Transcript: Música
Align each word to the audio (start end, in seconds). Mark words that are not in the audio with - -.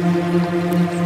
Música 0.00 0.97